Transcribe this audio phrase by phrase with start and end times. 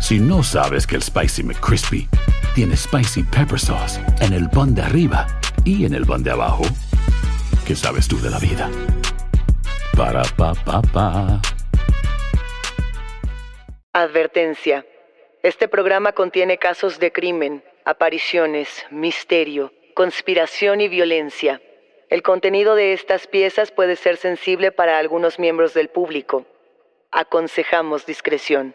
[0.00, 2.08] Si no sabes que el Spicy McCrispy
[2.54, 5.26] tiene Spicy Pepper Sauce en el pan de arriba
[5.64, 6.64] y en el pan de abajo,
[7.66, 8.70] ¿qué sabes tú de la vida?
[9.96, 11.40] Para, pa, pa, pa.
[13.92, 14.86] Advertencia.
[15.42, 21.60] Este programa contiene casos de crimen, apariciones, misterio, conspiración y violencia.
[22.10, 26.46] El contenido de estas piezas puede ser sensible para algunos miembros del público.
[27.10, 28.74] Aconsejamos discreción.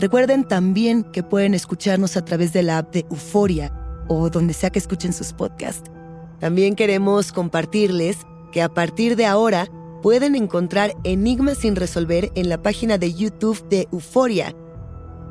[0.00, 3.70] Recuerden también que pueden escucharnos a través de la app de Euforia
[4.08, 5.90] o donde sea que escuchen sus podcasts.
[6.38, 8.16] También queremos compartirles
[8.50, 9.68] que a partir de ahora
[10.00, 14.54] pueden encontrar Enigmas sin resolver en la página de YouTube de Euforia.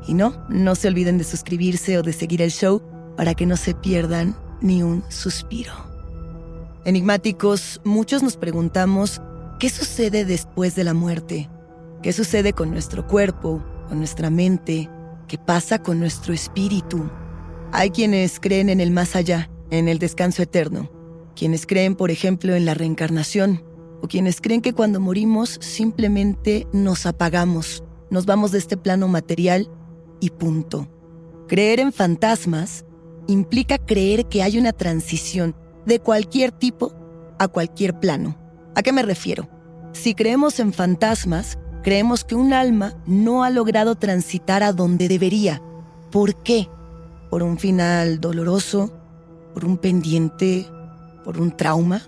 [0.06, 2.80] Y no, no se olviden de suscribirse o de seguir el show
[3.16, 5.72] para que no se pierdan ni un suspiro.
[6.84, 9.20] Enigmáticos, muchos nos preguntamos
[9.58, 11.50] ¿Qué sucede después de la muerte?
[12.02, 14.88] ¿Qué sucede con nuestro cuerpo, con nuestra mente?
[15.26, 17.10] ¿Qué pasa con nuestro espíritu?
[17.72, 20.88] Hay quienes creen en el más allá, en el descanso eterno.
[21.34, 23.64] Quienes creen, por ejemplo, en la reencarnación.
[24.00, 29.68] O quienes creen que cuando morimos simplemente nos apagamos, nos vamos de este plano material
[30.20, 30.86] y punto.
[31.48, 32.84] Creer en fantasmas
[33.26, 36.92] implica creer que hay una transición de cualquier tipo
[37.40, 38.38] a cualquier plano.
[38.76, 39.48] ¿A qué me refiero?
[39.92, 45.62] Si creemos en fantasmas, creemos que un alma no ha logrado transitar a donde debería.
[46.10, 46.68] ¿Por qué?
[47.30, 48.92] ¿Por un final doloroso?
[49.54, 50.66] ¿Por un pendiente?
[51.24, 52.02] ¿Por un trauma?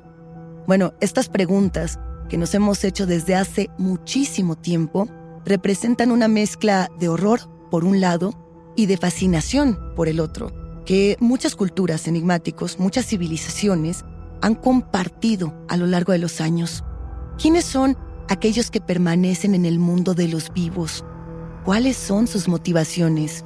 [0.66, 5.09] Bueno, estas preguntas que nos hemos hecho desde hace muchísimo tiempo
[5.44, 7.41] representan una mezcla de horror
[7.71, 8.32] por un lado
[8.77, 10.53] y de fascinación por el otro,
[10.84, 14.05] que muchas culturas enigmáticos, muchas civilizaciones
[14.41, 16.85] han compartido a lo largo de los años.
[17.38, 17.96] ¿Quiénes son
[18.28, 21.04] aquellos que permanecen en el mundo de los vivos?
[21.64, 23.44] ¿Cuáles son sus motivaciones?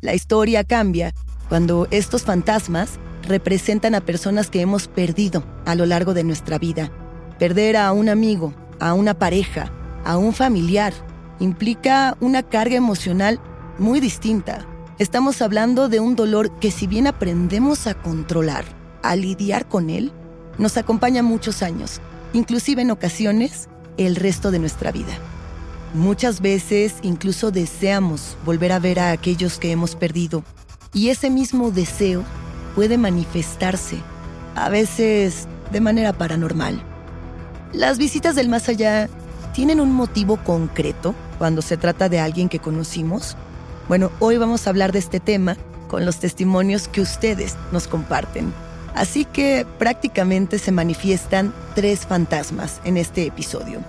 [0.00, 1.14] La historia cambia
[1.48, 6.90] cuando estos fantasmas representan a personas que hemos perdido a lo largo de nuestra vida.
[7.38, 9.72] Perder a un amigo, a una pareja,
[10.04, 10.92] a un familiar,
[11.40, 13.40] implica una carga emocional
[13.78, 14.66] muy distinta.
[14.98, 18.64] Estamos hablando de un dolor que si bien aprendemos a controlar,
[19.02, 20.12] a lidiar con él,
[20.58, 22.00] nos acompaña muchos años,
[22.32, 25.12] inclusive en ocasiones el resto de nuestra vida.
[25.94, 30.42] Muchas veces incluso deseamos volver a ver a aquellos que hemos perdido
[30.94, 32.24] y ese mismo deseo
[32.74, 33.98] puede manifestarse,
[34.54, 36.82] a veces de manera paranormal.
[37.72, 39.08] Las visitas del más allá
[39.54, 43.36] tienen un motivo concreto cuando se trata de alguien que conocimos.
[43.88, 45.56] Bueno, hoy vamos a hablar de este tema
[45.88, 48.52] con los testimonios que ustedes nos comparten.
[48.94, 53.80] Así que prácticamente se manifiestan tres fantasmas en este episodio.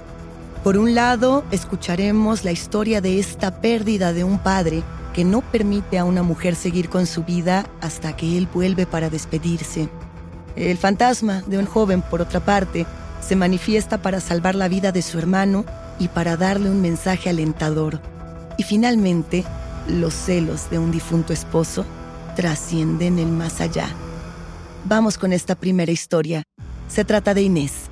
[0.63, 4.81] Por un lado, escucharemos la historia de esta pérdida de un padre
[5.13, 9.09] que no permite a una mujer seguir con su vida hasta que él vuelve para
[9.09, 9.89] despedirse.
[10.55, 12.85] El fantasma de un joven, por otra parte,
[13.19, 15.65] se manifiesta para salvar la vida de su hermano
[15.99, 17.99] y para darle un mensaje alentador.
[18.57, 19.43] Y finalmente,
[19.87, 21.85] los celos de un difunto esposo
[22.35, 23.87] trascienden el más allá.
[24.85, 26.43] Vamos con esta primera historia.
[26.87, 27.89] Se trata de Inés.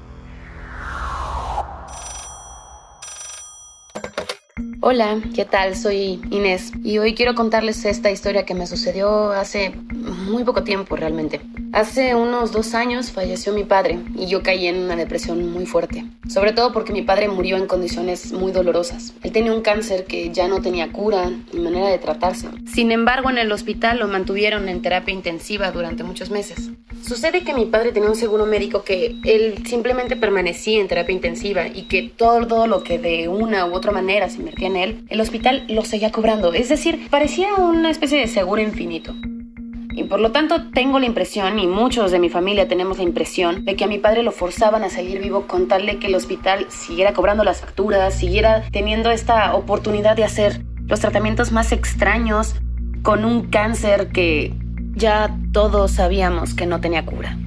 [4.84, 5.76] Hola, ¿qué tal?
[5.76, 10.96] Soy Inés y hoy quiero contarles esta historia que me sucedió hace muy poco tiempo
[10.96, 11.40] realmente.
[11.72, 16.06] Hace unos dos años falleció mi padre y yo caí en una depresión muy fuerte,
[16.28, 19.14] sobre todo porque mi padre murió en condiciones muy dolorosas.
[19.22, 22.48] Él tenía un cáncer que ya no tenía cura ni manera de tratarse.
[22.66, 26.72] Sin embargo, en el hospital lo mantuvieron en terapia intensiva durante muchos meses.
[27.04, 31.68] Sucede que mi padre tenía un seguro médico que él simplemente permanecía en terapia intensiva
[31.68, 35.64] y que todo lo que de una u otra manera se invertía él, el hospital
[35.68, 36.54] lo seguía cobrando.
[36.54, 39.14] Es decir, parecía una especie de seguro infinito.
[39.94, 43.66] Y por lo tanto tengo la impresión, y muchos de mi familia tenemos la impresión,
[43.66, 46.16] de que a mi padre lo forzaban a salir vivo con tal de que el
[46.16, 52.56] hospital siguiera cobrando las facturas, siguiera teniendo esta oportunidad de hacer los tratamientos más extraños
[53.02, 54.54] con un cáncer que
[54.94, 57.38] ya todos sabíamos que no tenía cura.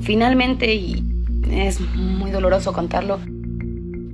[0.00, 1.02] Finalmente, y
[1.50, 3.18] es muy doloroso contarlo,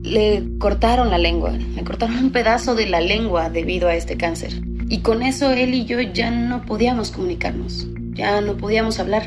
[0.03, 4.63] le cortaron la lengua, le cortaron un pedazo de la lengua debido a este cáncer.
[4.89, 9.23] Y con eso él y yo ya no podíamos comunicarnos, ya no podíamos hablar.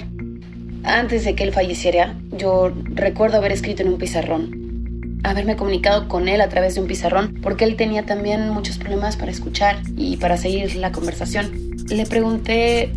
[0.83, 6.27] Antes de que él falleciera, yo recuerdo haber escrito en un pizarrón, haberme comunicado con
[6.27, 10.17] él a través de un pizarrón, porque él tenía también muchos problemas para escuchar y
[10.17, 11.77] para seguir la conversación.
[11.87, 12.91] Le pregunté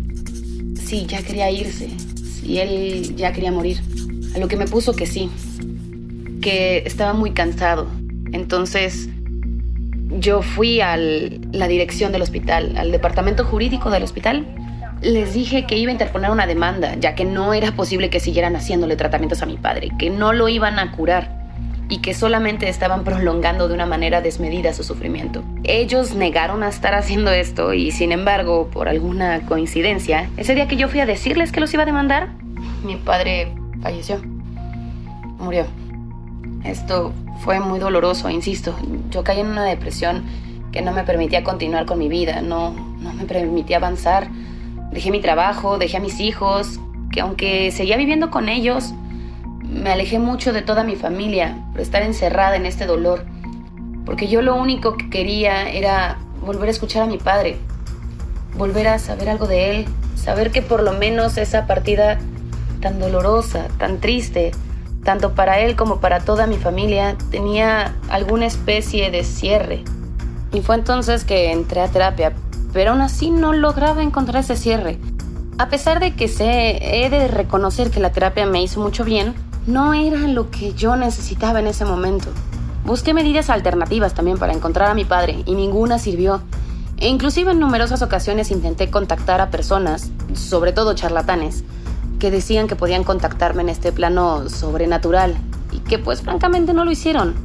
[0.75, 3.81] si ya quería irse, si él ya quería morir,
[4.35, 5.29] a lo que me puso que sí,
[6.41, 7.87] que estaba muy cansado.
[8.31, 9.09] Entonces
[10.09, 14.47] yo fui a la dirección del hospital, al departamento jurídico del hospital.
[15.01, 18.55] Les dije que iba a interponer una demanda, ya que no era posible que siguieran
[18.55, 21.37] haciéndole tratamientos a mi padre, que no lo iban a curar
[21.89, 25.43] y que solamente estaban prolongando de una manera desmedida su sufrimiento.
[25.63, 30.75] Ellos negaron a estar haciendo esto y sin embargo, por alguna coincidencia, ese día que
[30.75, 32.29] yo fui a decirles que los iba a demandar,
[32.83, 34.19] mi padre falleció.
[35.39, 35.65] Murió.
[36.67, 38.75] Esto fue muy doloroso, insisto.
[39.09, 40.23] Yo caí en una depresión
[40.71, 44.27] que no me permitía continuar con mi vida, no, no me permitía avanzar.
[44.91, 46.79] Dejé mi trabajo, dejé a mis hijos,
[47.11, 48.93] que aunque seguía viviendo con ellos,
[49.63, 53.25] me alejé mucho de toda mi familia por estar encerrada en este dolor,
[54.05, 57.57] porque yo lo único que quería era volver a escuchar a mi padre,
[58.57, 59.85] volver a saber algo de él,
[60.15, 62.17] saber que por lo menos esa partida
[62.81, 64.51] tan dolorosa, tan triste,
[65.07, 69.85] tanto para él como para toda mi familia, tenía alguna especie de cierre.
[70.51, 72.33] Y fue entonces que entré a terapia,
[72.73, 74.99] pero aún así no lograba encontrar ese cierre.
[75.59, 79.33] A pesar de que sé, he de reconocer que la terapia me hizo mucho bien,
[79.65, 82.27] no era lo que yo necesitaba en ese momento.
[82.83, 86.41] Busqué medidas alternativas también para encontrar a mi padre y ninguna sirvió.
[86.97, 91.63] E inclusive en numerosas ocasiones intenté contactar a personas, sobre todo charlatanes,
[92.19, 95.35] que decían que podían contactarme en este plano sobrenatural
[95.71, 97.35] y que pues francamente no lo hicieron.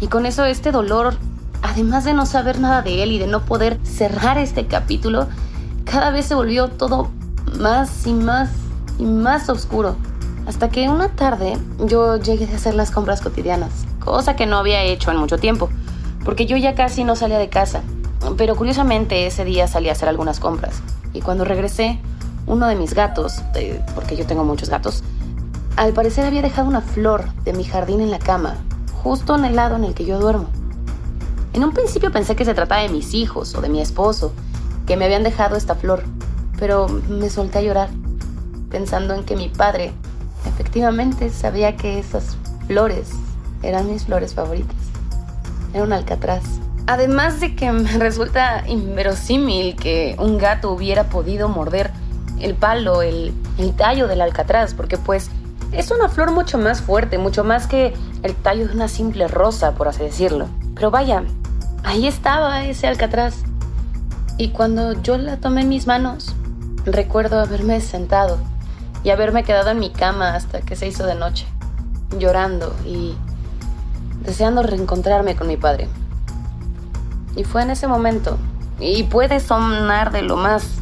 [0.00, 1.14] Y con eso este dolor,
[1.62, 5.28] además de no saber nada de él y de no poder cerrar este capítulo,
[5.84, 7.10] cada vez se volvió todo
[7.58, 8.50] más y más
[8.98, 9.96] y más oscuro.
[10.46, 14.82] Hasta que una tarde yo llegué a hacer las compras cotidianas, cosa que no había
[14.82, 15.68] hecho en mucho tiempo,
[16.24, 17.82] porque yo ya casi no salía de casa.
[18.36, 20.82] Pero curiosamente ese día salí a hacer algunas compras.
[21.12, 22.00] Y cuando regresé,
[22.50, 23.42] uno de mis gatos,
[23.94, 25.02] porque yo tengo muchos gatos,
[25.76, 28.56] al parecer había dejado una flor de mi jardín en la cama,
[29.02, 30.48] justo en el lado en el que yo duermo.
[31.52, 34.32] En un principio pensé que se trataba de mis hijos o de mi esposo,
[34.86, 36.02] que me habían dejado esta flor,
[36.58, 37.88] pero me solté a llorar,
[38.68, 39.94] pensando en que mi padre
[40.46, 43.10] Efectivamente, sabía que esas flores
[43.62, 44.76] eran mis flores favoritas.
[45.74, 46.42] Era un alcatraz.
[46.86, 51.90] Además de que me resulta inverosímil que un gato hubiera podido morder
[52.40, 53.34] el palo, el,
[53.76, 55.30] tallo del alcatraz, porque pues
[55.72, 59.72] es una flor mucho más fuerte, mucho más que el tallo de una simple rosa,
[59.72, 60.48] por así decirlo.
[60.74, 61.24] Pero vaya,
[61.84, 63.42] ahí estaba ese alcatraz.
[64.38, 66.34] Y cuando yo la tomé en mis manos,
[66.84, 68.38] recuerdo haberme sentado
[69.04, 71.46] y haberme quedado en mi cama hasta que se hizo de noche,
[72.18, 73.14] llorando y
[74.24, 75.88] deseando reencontrarme con mi padre.
[77.36, 78.38] Y fue en ese momento,
[78.80, 80.79] y puede sonar de lo más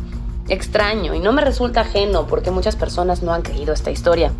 [0.49, 4.33] extraño, y no me resulta ajeno porque muchas personas no han creído esta historia,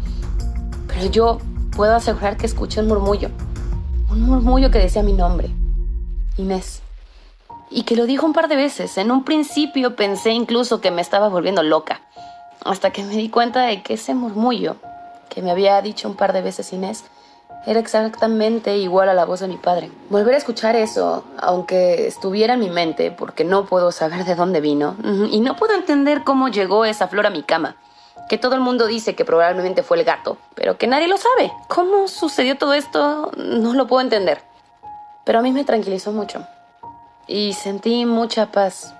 [0.87, 1.39] pero yo
[1.77, 3.31] puedo asegurar que escuché un murmullo,
[4.11, 5.51] un murmullo que decía mi nombre,
[6.37, 6.83] Inés,
[7.71, 8.97] y que lo dijo un par de veces.
[8.97, 12.01] En un principio pensé incluso que me estaba volviendo loca,
[12.65, 14.77] hasta que me di cuenta de que ese murmullo
[15.29, 17.05] que me había dicho un par de veces Inés
[17.67, 19.91] era exactamente igual a la voz de mi padre.
[20.11, 24.61] Volver a escuchar eso, aunque estuviera en mi mente, porque no puedo saber de dónde
[24.61, 24.97] vino,
[25.31, 27.77] y no puedo entender cómo llegó esa flor a mi cama,
[28.29, 31.53] que todo el mundo dice que probablemente fue el gato, pero que nadie lo sabe.
[31.69, 33.33] ¿Cómo sucedió todo esto?
[33.37, 34.43] No lo puedo entender.
[35.25, 36.47] Pero a mí me tranquilizó mucho.
[37.27, 38.95] Y sentí mucha paz,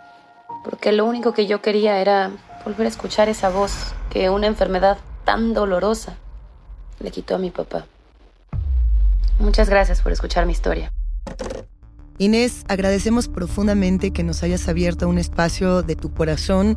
[0.63, 2.31] porque lo único que yo quería era
[2.65, 6.17] volver a escuchar esa voz que una enfermedad tan dolorosa
[7.01, 7.87] le quitó a mi papá.
[9.39, 10.93] Muchas gracias por escuchar mi historia.
[12.19, 16.77] Inés, agradecemos profundamente que nos hayas abierto un espacio de tu corazón,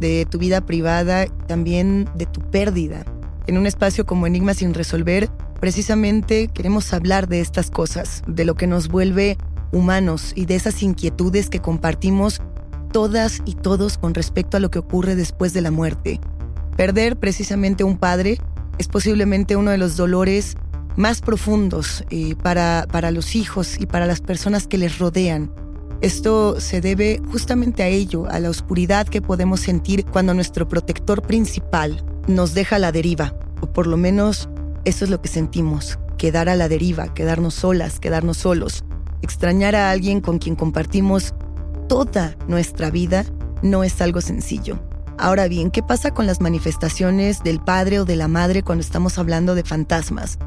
[0.00, 3.04] de tu vida privada, también de tu pérdida.
[3.46, 8.54] En un espacio como Enigma sin resolver, precisamente queremos hablar de estas cosas, de lo
[8.54, 9.38] que nos vuelve
[9.72, 12.42] humanos y de esas inquietudes que compartimos
[12.92, 16.20] todas y todos con respecto a lo que ocurre después de la muerte.
[16.76, 18.38] Perder precisamente un padre
[18.76, 20.56] es posiblemente uno de los dolores
[20.96, 25.50] más profundos eh, para, para los hijos y para las personas que les rodean.
[26.00, 31.22] Esto se debe justamente a ello, a la oscuridad que podemos sentir cuando nuestro protector
[31.22, 34.48] principal nos deja a la deriva, o por lo menos
[34.84, 38.84] eso es lo que sentimos, quedar a la deriva, quedarnos solas, quedarnos solos.
[39.22, 41.34] Extrañar a alguien con quien compartimos
[41.88, 43.24] toda nuestra vida
[43.62, 44.80] no es algo sencillo.
[45.18, 49.18] Ahora bien, ¿qué pasa con las manifestaciones del padre o de la madre cuando estamos
[49.18, 50.38] hablando de fantasmas?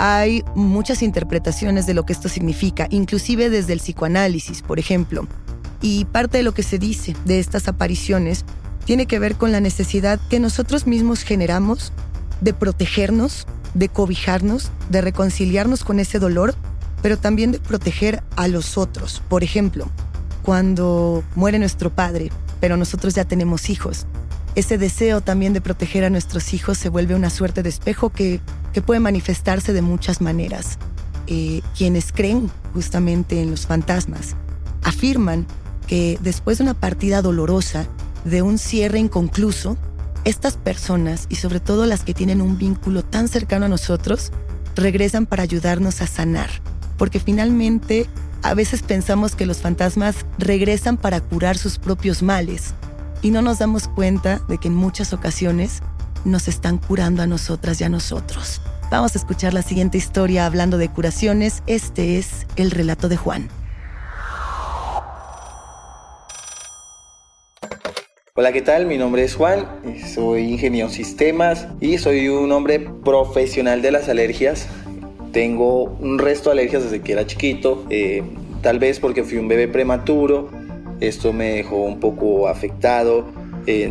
[0.00, 5.26] Hay muchas interpretaciones de lo que esto significa, inclusive desde el psicoanálisis, por ejemplo.
[5.82, 8.44] Y parte de lo que se dice de estas apariciones
[8.84, 11.92] tiene que ver con la necesidad que nosotros mismos generamos
[12.40, 16.54] de protegernos, de cobijarnos, de reconciliarnos con ese dolor,
[17.02, 19.20] pero también de proteger a los otros.
[19.28, 19.90] Por ejemplo,
[20.44, 24.06] cuando muere nuestro padre, pero nosotros ya tenemos hijos,
[24.54, 28.40] ese deseo también de proteger a nuestros hijos se vuelve una suerte de espejo que
[28.72, 30.78] que puede manifestarse de muchas maneras.
[31.26, 34.34] Eh, quienes creen justamente en los fantasmas
[34.82, 35.46] afirman
[35.86, 37.86] que después de una partida dolorosa,
[38.24, 39.76] de un cierre inconcluso,
[40.24, 44.30] estas personas, y sobre todo las que tienen un vínculo tan cercano a nosotros,
[44.74, 46.50] regresan para ayudarnos a sanar.
[46.96, 48.06] Porque finalmente
[48.42, 52.74] a veces pensamos que los fantasmas regresan para curar sus propios males
[53.22, 55.82] y no nos damos cuenta de que en muchas ocasiones
[56.24, 58.60] nos están curando a nosotras y a nosotros.
[58.90, 61.62] Vamos a escuchar la siguiente historia hablando de curaciones.
[61.66, 63.48] Este es el relato de Juan.
[68.34, 68.86] Hola, ¿qué tal?
[68.86, 69.66] Mi nombre es Juan,
[70.14, 74.68] soy ingeniero en sistemas y soy un hombre profesional de las alergias.
[75.32, 78.22] Tengo un resto de alergias desde que era chiquito, eh,
[78.62, 80.50] tal vez porque fui un bebé prematuro,
[81.00, 83.26] esto me dejó un poco afectado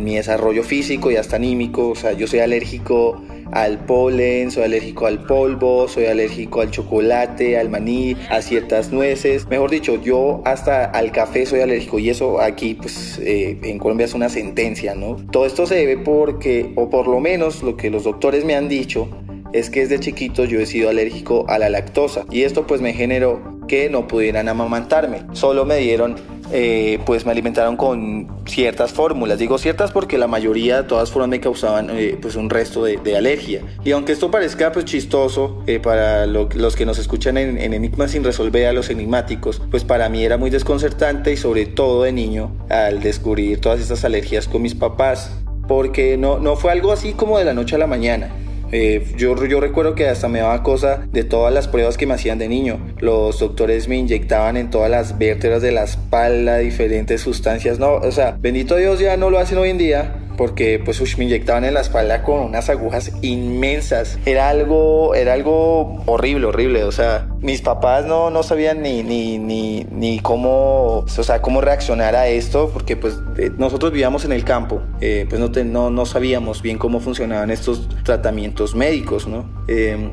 [0.00, 1.90] mi desarrollo físico y hasta anímico.
[1.90, 7.58] O sea, yo soy alérgico al polen, soy alérgico al polvo, soy alérgico al chocolate,
[7.58, 9.46] al maní, a ciertas nueces.
[9.48, 14.04] Mejor dicho, yo hasta al café soy alérgico y eso aquí pues eh, en Colombia
[14.04, 15.16] es una sentencia, ¿no?
[15.30, 18.68] Todo esto se debe porque, o por lo menos lo que los doctores me han
[18.68, 19.08] dicho,
[19.52, 22.92] es que desde chiquito yo he sido alérgico a la lactosa y esto pues me
[22.92, 25.22] generó que no pudieran amamantarme.
[25.32, 26.16] Solo me dieron,
[26.52, 29.38] eh, pues me alimentaron con ciertas fórmulas.
[29.38, 33.16] Digo ciertas porque la mayoría de todas formas me causaban eh, pues un resto de,
[33.16, 33.62] alergia.
[33.84, 38.12] Y aunque esto parezca pues chistoso eh, para los que nos escuchan en, en Enigmas
[38.12, 42.12] sin resolver a los enigmáticos, pues para mí era muy desconcertante y sobre todo de
[42.12, 45.32] niño al descubrir todas estas alergias con mis papás.
[45.66, 48.30] Porque no, no fue algo así como de la noche a la mañana.
[48.72, 52.14] Eh, yo, yo recuerdo que hasta me daba cosa de todas las pruebas que me
[52.14, 52.78] hacían de niño.
[53.00, 57.78] Los doctores me inyectaban en todas las vértebras de la espalda diferentes sustancias.
[57.78, 61.24] No, o sea, bendito Dios ya no lo hacen hoy en día porque pues me
[61.24, 64.20] inyectaban en la espalda con unas agujas inmensas.
[64.24, 66.84] Era algo, era algo horrible, horrible.
[66.84, 71.60] O sea, mis papás no, no sabían ni, ni, ni, ni cómo, o sea, cómo
[71.60, 75.90] reaccionar a esto, porque pues eh, nosotros vivíamos en el campo, eh, pues no, no,
[75.90, 79.44] no, sabíamos bien cómo funcionaban estos tratamientos médicos, ¿no?
[79.66, 80.08] Eh,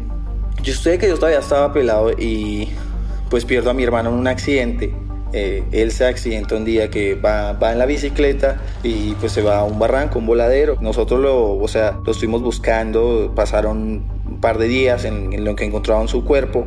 [0.64, 2.70] yo sé que yo todavía estaba pelado y
[3.30, 7.16] pues pierdo a mi hermano en un accidente Eh, él se accidenta un día que
[7.16, 10.78] va, en la bicicleta y pues se va a un barranco, un voladero.
[10.82, 15.66] Nosotros lo, o sea, lo estuvimos buscando, pasaron un par de días en, lo que
[15.66, 16.66] encontraron su cuerpo.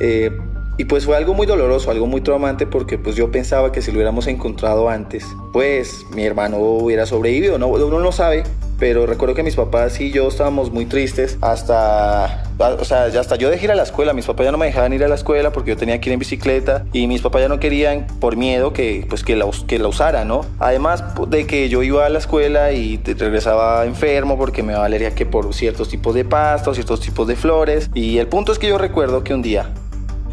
[0.00, 0.30] Eh,
[0.76, 3.92] y pues fue algo muy doloroso, algo muy traumante porque pues yo pensaba que si
[3.92, 7.58] lo hubiéramos encontrado antes, pues mi hermano hubiera sobrevivido.
[7.58, 8.42] No, uno no sabe,
[8.84, 13.48] pero recuerdo que mis papás y yo estábamos muy tristes hasta, o sea, hasta yo
[13.48, 14.12] dejé ir a la escuela.
[14.12, 16.12] Mis papás ya no me dejaban ir a la escuela porque yo tenía que ir
[16.12, 19.78] en bicicleta y mis papás ya no querían por miedo que, pues, que, la, que
[19.78, 20.42] la usara, ¿no?
[20.58, 25.14] Además de que yo iba a la escuela y regresaba enfermo porque me daba alergia
[25.14, 27.88] que por ciertos tipos de pastos, ciertos tipos de flores.
[27.94, 29.70] Y el punto es que yo recuerdo que un día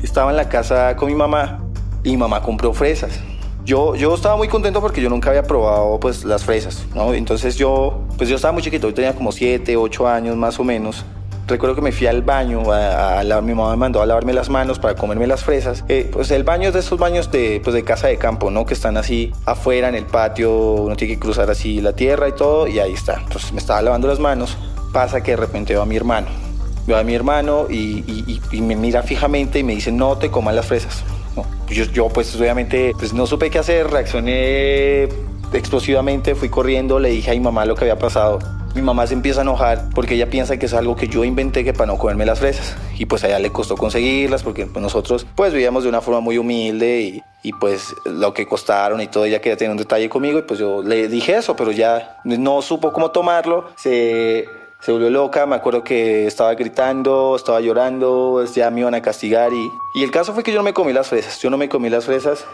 [0.03, 1.63] estaba en la casa con mi mamá
[2.03, 3.17] y mi mamá compró fresas.
[3.63, 7.13] Yo, yo estaba muy contento porque yo nunca había probado pues las fresas, ¿no?
[7.13, 10.63] Entonces yo, pues yo estaba muy chiquito, yo tenía como 7, 8 años más o
[10.63, 11.03] menos.
[11.47, 14.77] Recuerdo que me fui al baño, a, mi mamá me mandó a lavarme las manos
[14.77, 15.83] para comerme las fresas.
[15.89, 18.63] Eh, pues el baño es de esos baños de, pues de casa de campo, ¿no?
[18.63, 22.33] Que están así afuera en el patio, uno tiene que cruzar así la tierra y
[22.33, 23.15] todo, y ahí está.
[23.23, 24.55] Entonces me estaba lavando las manos,
[24.93, 26.27] pasa que de repente veo a mi hermano
[26.85, 30.67] veo a mi hermano y, me mira fijamente y me dice, no te comas las
[30.67, 31.03] fresas.
[31.69, 35.09] Yo, yo, pues obviamente pues no supe qué hacer, reaccioné
[35.53, 38.39] explosivamente, fui corriendo, le dije a mi mamá lo que había pasado.
[38.73, 41.65] Mi mamá se empieza a enojar porque ella piensa que es algo que yo inventé
[41.65, 42.75] que para no comerme las fresas.
[42.97, 46.21] Y pues a ella le costó conseguirlas porque pues, nosotros pues vivíamos de una forma
[46.21, 50.07] muy humilde y, y pues lo que costaron y todo, ella quería tener un detalle
[50.07, 53.65] conmigo y pues yo le dije eso, pero ya no supo cómo tomarlo.
[53.75, 54.45] Se
[54.81, 59.53] se volvió loca, me acuerdo que estaba gritando, estaba llorando, ya me iban a castigar
[59.53, 61.69] y, y el caso fue que yo no me comí las fresas, yo no me
[61.69, 62.45] comí las fresas.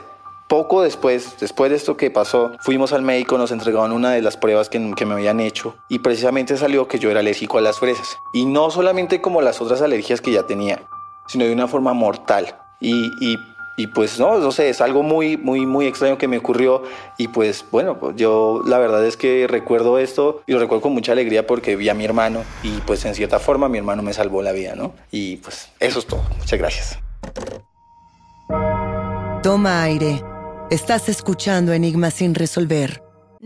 [0.50, 4.38] Poco después, después de esto que pasó, fuimos al médico, nos entregaron una de las
[4.38, 8.18] pruebas que, me habían hecho y precisamente salió que yo era alérgico a las fresas.
[8.34, 10.82] Y no solamente como las otras alergias que ya tenía,
[11.28, 12.56] sino de una forma mortal.
[12.80, 13.38] Y, y
[13.80, 16.82] y pues no, no sé, es algo muy, muy, muy extraño que me ocurrió
[17.20, 20.94] y pues bueno, pues, yo la verdad es que recuerdo esto y lo recuerdo con
[20.94, 24.14] mucha alegría porque vi a mi hermano y pues en cierta forma mi hermano me
[24.14, 24.94] salvó la vida, ¿no?
[25.12, 26.24] Y pues eso es todo.
[26.40, 27.00] Muchas gracias.
[29.44, 30.24] Toma aire.
[30.70, 33.07] Estás escuchando Enigmas sin resolver.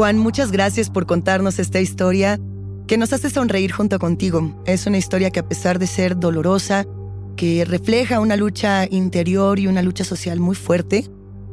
[0.00, 2.40] Juan, muchas gracias por contarnos esta historia
[2.86, 4.58] que nos hace sonreír junto contigo.
[4.64, 6.86] Es una historia que a pesar de ser dolorosa,
[7.36, 11.04] que refleja una lucha interior y una lucha social muy fuerte,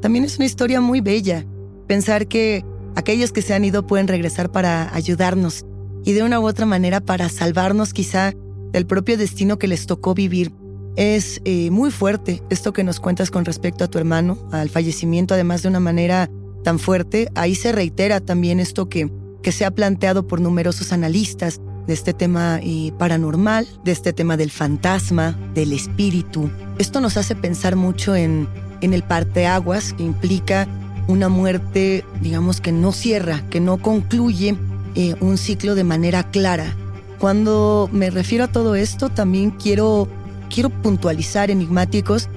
[0.01, 1.45] también es una historia muy bella.
[1.87, 2.63] Pensar que
[2.95, 5.65] aquellos que se han ido pueden regresar para ayudarnos
[6.05, 8.31] y de una u otra manera para salvarnos quizá
[8.71, 10.53] del propio destino que les tocó vivir.
[10.95, 15.33] Es eh, muy fuerte esto que nos cuentas con respecto a tu hermano, al fallecimiento,
[15.33, 16.29] además de una manera
[16.63, 21.61] tan fuerte, ahí se reitera también esto que, que se ha planteado por numerosos analistas
[21.87, 26.49] de este tema eh, paranormal, de este tema del fantasma, del espíritu.
[26.77, 28.47] Esto nos hace pensar mucho en,
[28.81, 30.67] en el parteaguas que implica
[31.07, 34.57] una muerte, digamos, que no cierra, que no concluye
[34.95, 36.75] eh, un ciclo de manera clara.
[37.19, 40.09] Cuando me refiero a todo esto, también quiero
[40.49, 42.29] quiero puntualizar, enigmáticos,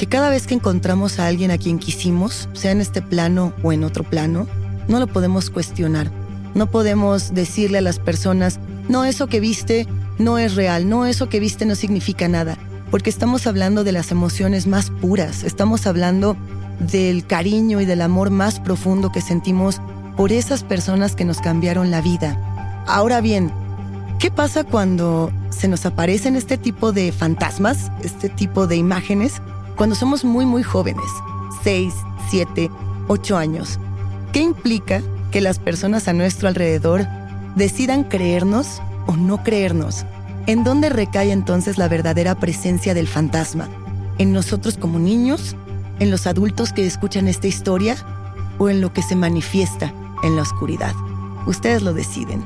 [0.00, 3.70] que cada vez que encontramos a alguien a quien quisimos, sea en este plano o
[3.70, 4.46] en otro plano,
[4.88, 6.10] no lo podemos cuestionar.
[6.54, 9.86] No podemos decirle a las personas, no, eso que viste
[10.18, 12.56] no es real, no, eso que viste no significa nada,
[12.90, 16.34] porque estamos hablando de las emociones más puras, estamos hablando
[16.78, 19.82] del cariño y del amor más profundo que sentimos
[20.16, 22.38] por esas personas que nos cambiaron la vida.
[22.86, 23.52] Ahora bien,
[24.18, 29.42] ¿qué pasa cuando se nos aparecen este tipo de fantasmas, este tipo de imágenes,
[29.80, 31.06] cuando somos muy muy jóvenes,
[31.64, 31.94] 6,
[32.28, 32.70] 7,
[33.08, 33.78] 8 años?
[34.30, 37.06] ¿Qué implica que las personas a nuestro alrededor
[37.56, 40.04] decidan creernos o no creernos?
[40.46, 43.70] ¿En dónde recae entonces la verdadera presencia del fantasma?
[44.18, 45.56] ¿En nosotros como niños?
[45.98, 47.96] ¿En los adultos que escuchan esta historia?
[48.58, 50.92] ¿O en lo que se manifiesta en la oscuridad?
[51.46, 52.44] Ustedes lo deciden.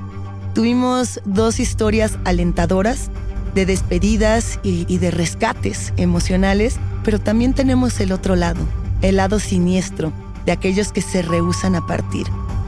[0.55, 3.11] Tuvimos dos historias alentadoras
[3.55, 8.61] de despedidas y, de rescates emocionales, pero también tenemos el otro lado,
[9.03, 10.13] el lado siniestro
[10.45, 12.27] de aquellos que se rehusan a partir.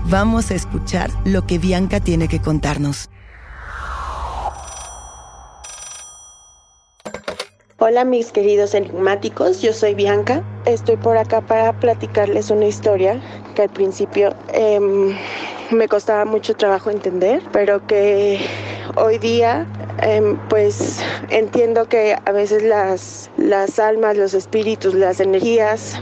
[0.09, 3.11] Vamos a escuchar lo que Bianca tiene que contarnos.
[7.79, 10.43] Hola mis queridos enigmáticos, yo soy Bianca.
[10.65, 13.21] Estoy por acá para platicarles una historia
[13.55, 15.15] que al principio em,
[15.71, 18.41] me costaba mucho trabajo entender, pero que
[18.97, 19.67] hoy día
[20.07, 26.01] em, pues entiendo que a veces las, las almas, los espíritus, las energías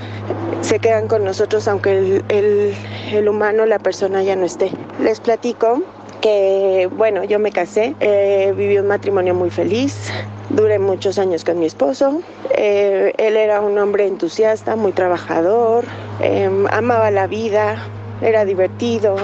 [0.60, 2.74] se quedan con nosotros aunque el,
[3.12, 4.70] el, humano, la persona ya no esté.
[5.00, 5.82] Les platico
[6.20, 10.10] que, bueno, yo me casé, eh, viví un matrimonio muy feliz,
[10.50, 12.20] duré muchos años con mi esposo,
[12.56, 15.84] eh, él era un hombre entusiasta, muy trabajador,
[16.20, 17.86] em, amaba la vida,
[18.22, 19.16] era divertido,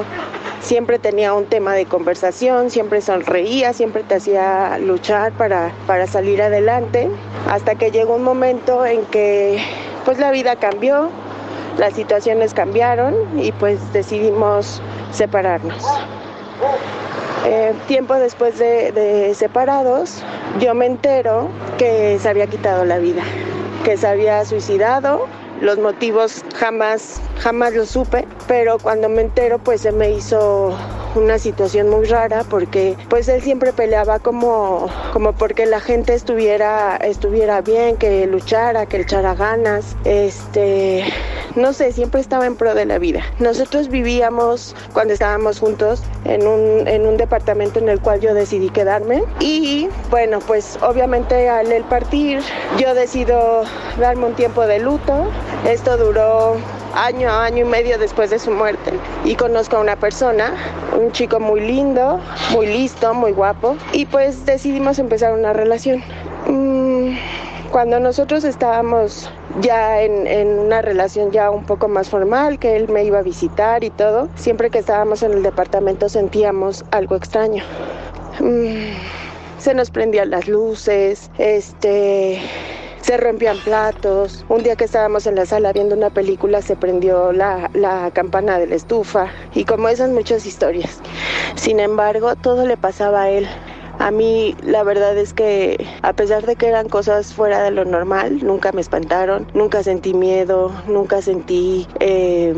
[0.60, 6.42] siempre tenía un tema de conversación, siempre sonreía, siempre te hacía luchar para, para salir
[6.42, 7.10] adelante,
[7.48, 9.62] hasta que llegó un momento en que
[10.04, 11.10] pues la vida cambió,
[11.78, 15.84] las situaciones cambiaron y pues decidimos separarnos.
[17.46, 20.22] Eh, tiempo después de, separados,
[20.60, 23.22] yo me entero que se había quitado la vida,
[23.84, 25.26] que se había suicidado.
[25.60, 30.74] Los motivos jamás, jamás lo supe, pero cuando me entero, pues se me hizo
[31.14, 36.96] una situación muy rara porque pues él siempre peleaba como, como porque la gente estuviera,
[36.96, 41.04] estuviera bien, que luchara, que echara ganas, este,
[41.56, 43.22] no sé, siempre estaba en pro de la vida.
[43.38, 48.70] Nosotros vivíamos cuando estábamos juntos en un, en un departamento en el cual yo decidí
[48.70, 52.40] quedarme y bueno, pues obviamente al él partir
[52.78, 53.64] yo decido
[53.98, 55.30] darme un tiempo de luto.
[55.66, 56.56] Esto duró
[56.94, 58.92] año, año y medio después de su muerte
[59.24, 60.54] y conozco a una persona,
[60.98, 62.20] un chico muy lindo,
[62.52, 66.02] muy listo, muy guapo y pues decidimos empezar una relación.
[66.46, 67.16] Mm,
[67.70, 73.04] cuando nosotros estábamos ya en, una relación ya un poco más formal, que él me
[73.04, 77.62] iba a visitar y todo, siempre que estábamos en el departamento sentíamos algo extraño.
[78.40, 78.94] Mm,
[79.58, 82.40] se nos prendían las luces, este
[83.02, 84.44] se rompían platos.
[84.48, 88.58] Un día que estábamos en la sala viendo una película se prendió la, la campana
[88.58, 91.00] de la estufa y como esas muchas historias.
[91.56, 93.48] Sin embargo, todo le pasaba a él.
[93.98, 97.84] A mí la verdad es que a pesar de que eran cosas fuera de lo
[97.84, 101.86] normal, nunca me espantaron, nunca sentí miedo, nunca sentí...
[102.00, 102.54] Eh,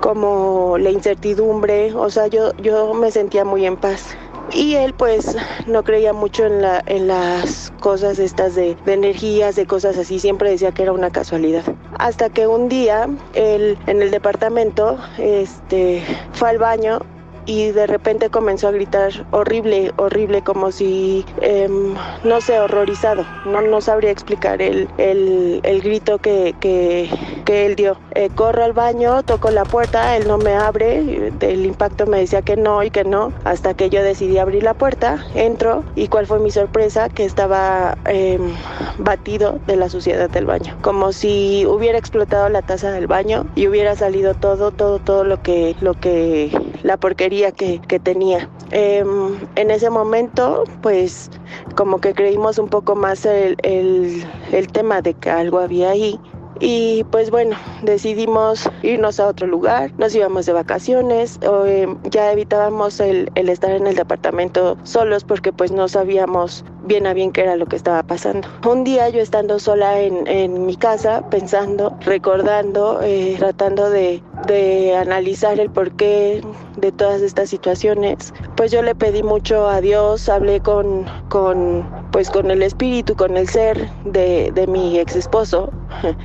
[0.00, 4.16] como la incertidumbre, o sea, yo, yo me sentía muy en paz.
[4.52, 9.66] Y él pues no creía mucho en, la, las cosas estas de, de, energías, de
[9.66, 11.64] cosas así, siempre decía que era una casualidad.
[11.98, 17.00] Hasta que un día él en el departamento este, fue al baño
[17.46, 23.24] y de repente comenzó a gritar horrible, horrible, como si, em, no sé, horrorizado.
[23.46, 27.08] No, no sabría explicar el, el, el grito que, que,
[27.46, 27.96] que, él dio.
[28.14, 32.42] Eh, corro al baño, toco la puerta, él no me abre, del impacto me decía
[32.42, 36.26] que no y que no, hasta que yo decidí abrir la puerta, entro y cuál
[36.26, 38.52] fue mi sorpresa, que estaba em,
[38.98, 43.68] batido de la suciedad del baño, como si hubiera explotado la taza del baño y
[43.68, 46.50] hubiera salido todo, todo, todo lo que, lo que,
[46.82, 48.50] la porquería que, tenía.
[48.72, 51.30] Em, en ese momento, pues
[51.76, 56.20] como que creímos un poco más el, el tema de que algo había ahí
[56.60, 63.00] y pues bueno, decidimos irnos a otro lugar, nos íbamos de vacaciones, eh, ya evitábamos
[63.00, 67.56] el, estar en el departamento solos porque pues no sabíamos bien a bien qué era
[67.56, 68.48] lo que estaba pasando.
[68.68, 74.96] Un día yo estando sola en, en mi casa, pensando, recordando, eh, tratando de, de
[74.96, 76.42] analizar el porqué
[76.76, 82.30] de todas estas situaciones, pues yo le pedí mucho a Dios, hablé con, con pues
[82.30, 85.70] con el espíritu, con el ser de, de mi ex esposo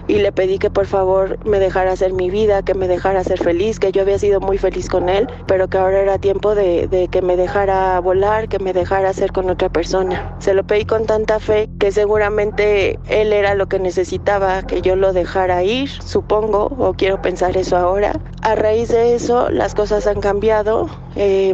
[0.07, 3.39] y le pedí que por favor me dejara hacer mi vida, que me dejara ser
[3.39, 6.88] feliz, que yo había sido muy feliz con él, pero que ahora era tiempo de,
[6.88, 10.36] de que me dejara volar, que me dejara ser con otra persona.
[10.39, 14.95] Se lo pedí con tanta fe que seguramente él era lo que necesitaba, que yo
[14.95, 18.11] lo dejara ir, supongo, o quiero pensar eso ahora.
[18.41, 20.89] A raíz de eso las cosas han cambiado.
[21.15, 21.54] Eh,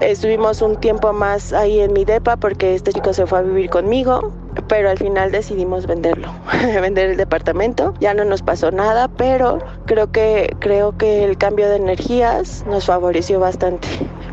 [0.00, 3.68] Estuvimos un tiempo más ahí en mi depa porque este chico se fue a vivir
[3.68, 4.32] conmigo,
[4.68, 6.28] pero al final decidimos venderlo,
[6.80, 7.94] vender el departamento.
[7.98, 12.86] Ya no nos pasó nada, pero creo que creo que el cambio de energías nos
[12.86, 13.88] favoreció bastante.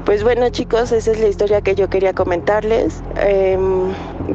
[0.06, 3.02] Pues bueno chicos, esa es la historia que yo quería comentarles.
[3.18, 3.58] Eh,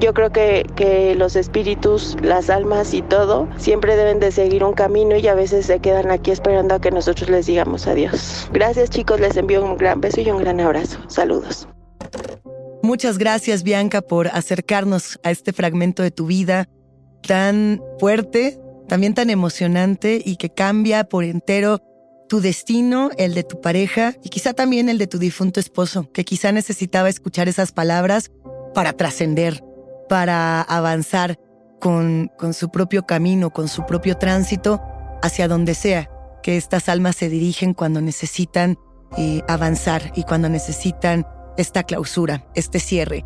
[0.00, 4.72] yo creo que, que los espíritus, las almas y todo siempre deben de seguir un
[4.72, 8.48] camino y a veces se quedan aquí esperando a que nosotros les digamos adiós.
[8.52, 10.98] Gracias chicos, les envío un gran beso y un gran abrazo.
[11.06, 11.68] Saludos.
[12.82, 16.68] Muchas gracias Bianca por acercarnos a este fragmento de tu vida
[17.22, 21.78] tan fuerte, también tan emocionante y que cambia por entero
[22.30, 26.24] tu destino, el de tu pareja y quizá también el de tu difunto esposo, que
[26.24, 28.30] quizá necesitaba escuchar esas palabras
[28.72, 29.64] para trascender,
[30.08, 31.40] para avanzar
[31.80, 34.80] con, con su propio camino, con su propio tránsito
[35.24, 36.08] hacia donde sea
[36.44, 38.78] que estas almas se dirigen cuando necesitan
[39.18, 43.24] eh, avanzar y cuando necesitan esta clausura, este cierre.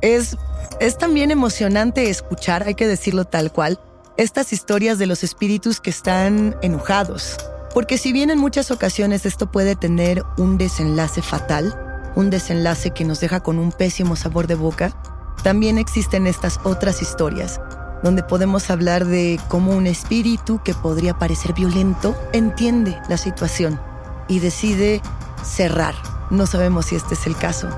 [0.00, 0.34] Es,
[0.80, 3.78] es también emocionante escuchar, hay que decirlo tal cual,
[4.16, 7.36] estas historias de los espíritus que están enojados,
[7.76, 11.78] porque si bien en muchas ocasiones esto puede tener un desenlace fatal,
[12.14, 14.98] un desenlace que nos deja con un pésimo sabor de boca,
[15.42, 17.60] también existen estas otras historias
[18.02, 23.78] donde podemos hablar de cómo un espíritu que podría parecer violento entiende la situación
[24.26, 25.02] y decide
[25.44, 25.94] cerrar.
[26.30, 27.68] No sabemos si este es el caso,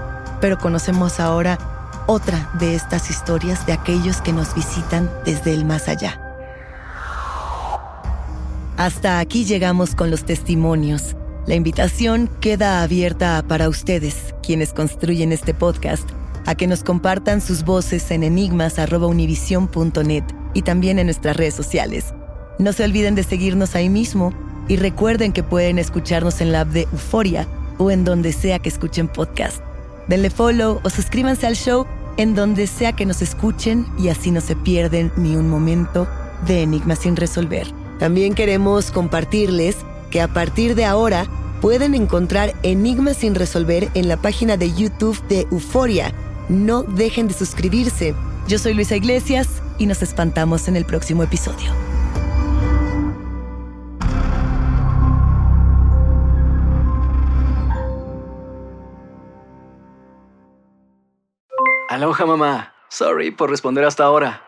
[0.41, 1.59] pero conocemos ahora
[2.07, 6.28] otra de estas historias de aquellos que nos visitan desde el más allá.
[8.79, 11.17] Hasta aquí llegamos con los testimonios.
[11.49, 16.09] La invitación queda abierta para ustedes, quienes construyen este podcast,
[16.47, 20.23] a que nos compartan sus voces en enigmas.univision.net
[20.55, 22.15] y también en nuestras redes sociales.
[22.61, 24.33] No se olviden de seguirnos ahí mismo
[24.69, 28.69] y recuerden que pueden escucharnos en la app de Euforia o en donde sea que
[28.69, 29.61] escuchen podcast.
[30.07, 31.85] Denle follow o suscríbanse al show
[32.17, 36.07] en donde sea que nos escuchen y así no se pierden ni un momento
[36.47, 37.67] de Enigmas sin resolver.
[37.99, 39.77] También queremos compartirles
[40.11, 41.27] que a partir de ahora
[41.61, 46.13] pueden encontrar Enigmas sin resolver en la página de YouTube de Euforia.
[46.49, 48.15] No dejen de suscribirse.
[48.47, 51.73] Yo soy Luisa Iglesias y nos espantamos en el próximo episodio.
[61.89, 62.75] Aloha mamá.
[62.91, 64.48] Sorry por responder hasta ahora.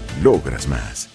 [0.21, 1.10] logras más.